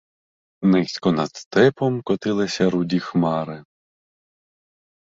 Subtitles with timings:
[0.63, 3.63] Низько над степом котилися руді хмари.